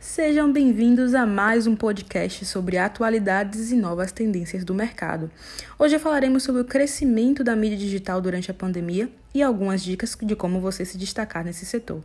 [0.00, 5.30] Sejam bem-vindos a mais um podcast sobre atualidades e novas tendências do mercado.
[5.78, 10.34] Hoje falaremos sobre o crescimento da mídia digital durante a pandemia e algumas dicas de
[10.34, 12.02] como você se destacar nesse setor.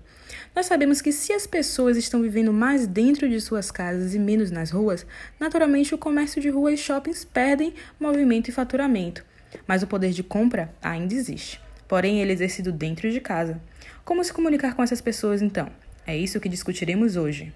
[0.53, 4.51] Nós sabemos que se as pessoas estão vivendo mais dentro de suas casas e menos
[4.51, 5.05] nas ruas,
[5.39, 9.23] naturalmente o comércio de rua e shoppings perdem movimento e faturamento.
[9.65, 13.61] Mas o poder de compra ainda existe, porém ele é exercido dentro de casa.
[14.03, 15.71] Como se comunicar com essas pessoas então?
[16.05, 17.53] É isso que discutiremos hoje.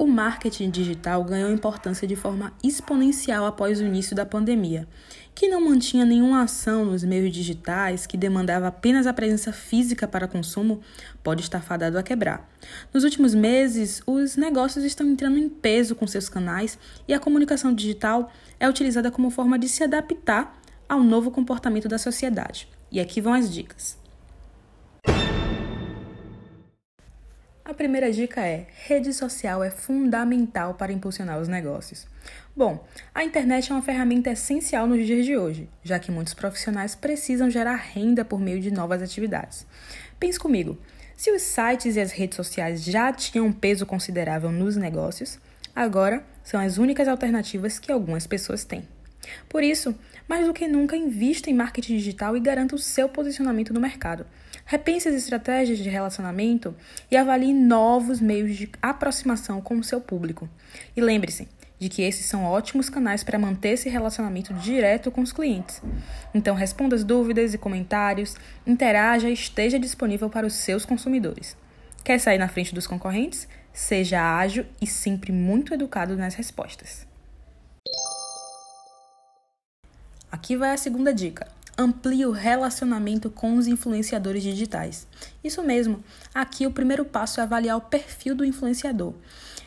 [0.00, 4.88] O marketing digital ganhou importância de forma exponencial após o início da pandemia,
[5.34, 10.26] que não mantinha nenhuma ação nos meios digitais, que demandava apenas a presença física para
[10.26, 10.80] consumo,
[11.22, 12.50] pode estar fadado a quebrar.
[12.94, 17.74] Nos últimos meses, os negócios estão entrando em peso com seus canais e a comunicação
[17.74, 22.66] digital é utilizada como forma de se adaptar ao novo comportamento da sociedade.
[22.90, 23.99] E aqui vão as dicas.
[27.80, 32.06] Primeira dica é: rede social é fundamental para impulsionar os negócios.
[32.54, 36.94] Bom, a internet é uma ferramenta essencial nos dias de hoje, já que muitos profissionais
[36.94, 39.66] precisam gerar renda por meio de novas atividades.
[40.18, 40.76] Pense comigo:
[41.16, 45.38] se os sites e as redes sociais já tinham um peso considerável nos negócios,
[45.74, 48.86] agora são as únicas alternativas que algumas pessoas têm.
[49.48, 49.94] Por isso,
[50.28, 54.26] mais do que nunca, invista em marketing digital e garanta o seu posicionamento no mercado.
[54.64, 56.74] Repense as estratégias de relacionamento
[57.10, 60.48] e avalie novos meios de aproximação com o seu público.
[60.96, 61.48] E lembre-se
[61.80, 65.82] de que esses são ótimos canais para manter esse relacionamento direto com os clientes.
[66.34, 68.36] Então, responda as dúvidas e comentários,
[68.66, 71.56] interaja e esteja disponível para os seus consumidores.
[72.04, 73.48] Quer sair na frente dos concorrentes?
[73.72, 77.09] Seja ágil e sempre muito educado nas respostas.
[80.30, 81.48] Aqui vai a segunda dica
[81.80, 85.06] amplie o relacionamento com os influenciadores digitais.
[85.42, 86.04] Isso mesmo,
[86.34, 89.14] aqui o primeiro passo é avaliar o perfil do influenciador.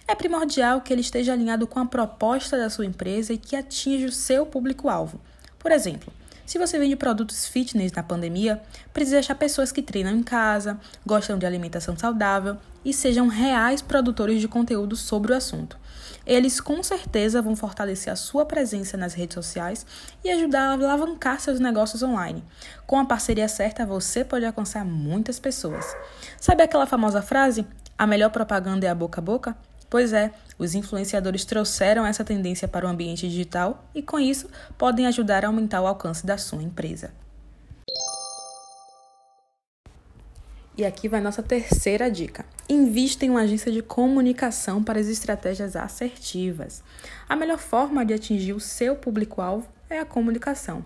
[0.08, 4.08] É primordial que ele esteja alinhado com a proposta da sua empresa e que atinja
[4.08, 5.20] o seu público-alvo.
[5.58, 6.14] Por exemplo,
[6.46, 8.62] se você vende produtos fitness na pandemia,
[8.94, 14.42] precisa achar pessoas que treinam em casa, gostam de alimentação saudável e sejam reais produtores
[14.42, 15.78] de conteúdo sobre o assunto.
[16.26, 19.86] Eles com certeza vão fortalecer a sua presença nas redes sociais
[20.24, 22.44] e ajudar a alavancar seus negócios online.
[22.86, 25.86] Com a parceria certa, você pode alcançar muitas pessoas.
[26.40, 27.66] Sabe aquela famosa frase?
[27.98, 29.56] A melhor propaganda é a boca a boca?
[29.94, 35.06] Pois é, os influenciadores trouxeram essa tendência para o ambiente digital e, com isso, podem
[35.06, 37.14] ajudar a aumentar o alcance da sua empresa.
[40.76, 42.44] E aqui vai nossa terceira dica.
[42.68, 46.84] Invista em uma agência de comunicação para as estratégias assertivas.
[47.30, 50.84] A melhor forma de atingir o seu público-alvo é a comunicação.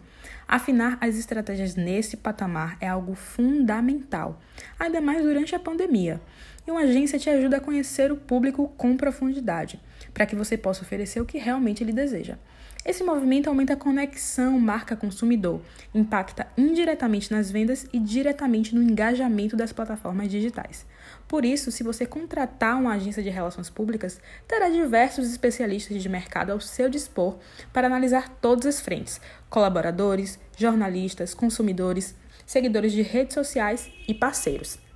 [0.47, 4.41] Afinar as estratégias nesse patamar é algo fundamental,
[4.79, 6.21] ainda mais durante a pandemia.
[6.65, 9.79] E uma agência te ajuda a conhecer o público com profundidade,
[10.13, 12.37] para que você possa oferecer o que realmente ele deseja.
[12.87, 15.59] Esse movimento aumenta a conexão marca-consumidor,
[15.93, 20.85] impacta indiretamente nas vendas e diretamente no engajamento das plataformas digitais.
[21.27, 26.51] Por isso, se você contratar uma agência de relações públicas, terá diversos especialistas de mercado
[26.51, 27.35] ao seu dispor
[27.73, 29.19] para analisar todas as frentes:
[29.49, 32.15] colaboradores, jornalistas, consumidores,
[32.45, 34.86] seguidores de redes sociais e parceiros.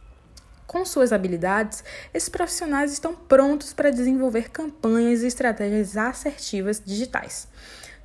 [0.72, 1.84] Com suas habilidades,
[2.14, 7.50] esses profissionais estão prontos para desenvolver campanhas e estratégias assertivas digitais.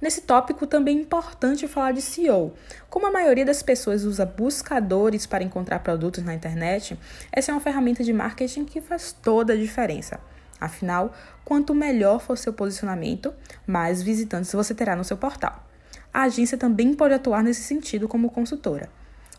[0.03, 2.55] Nesse tópico também é importante falar de SEO.
[2.91, 6.99] Como a maioria das pessoas usa buscadores para encontrar produtos na internet,
[7.31, 10.19] essa é uma ferramenta de marketing que faz toda a diferença.
[10.61, 13.33] Afinal, quanto melhor for seu posicionamento,
[13.65, 15.65] mais visitantes você terá no seu portal.
[16.13, 18.91] A agência também pode atuar nesse sentido como consultora.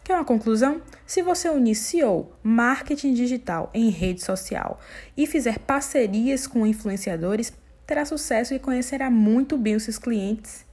[0.08, 0.82] Quer uma conclusão?
[1.06, 4.80] Se você SEO, marketing digital em rede social
[5.18, 7.52] e fizer parcerias com influenciadores,
[7.86, 10.66] terá sucesso e conhecerá muito bem os seus clientes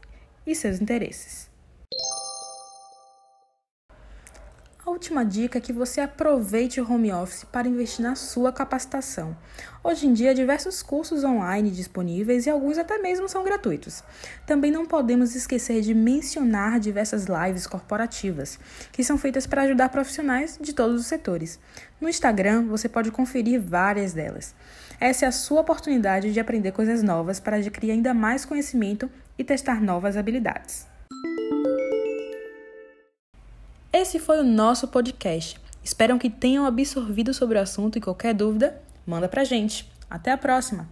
[0.47, 1.51] e seus interesses.
[4.87, 9.35] A última dica é que você aproveite o home office para investir na sua capacitação.
[9.83, 14.05] Hoje em dia, diversos cursos online disponíveis e alguns até mesmo são gratuitos.
[14.47, 18.59] Também não podemos esquecer de mencionar diversas lives corporativas,
[18.93, 21.59] que são feitas para ajudar profissionais de todos os setores.
[21.99, 24.55] No Instagram, você pode conferir várias delas.
[25.01, 29.45] Essa é a sua oportunidade de aprender coisas novas para adquirir ainda mais conhecimento e
[29.45, 30.94] testar novas habilidades.
[34.05, 35.59] Esse foi o nosso podcast.
[35.83, 39.91] Espero que tenham absorvido sobre o assunto e qualquer dúvida, manda pra gente.
[40.11, 40.87] Até a próxima!